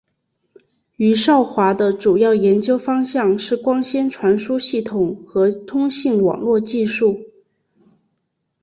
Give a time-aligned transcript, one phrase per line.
[0.95, 7.21] 余少华的主要研究方向是光纤传输系统和通信网络技术。